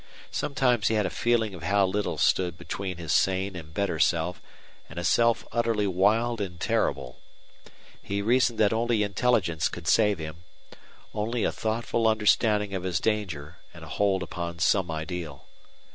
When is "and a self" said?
4.89-5.45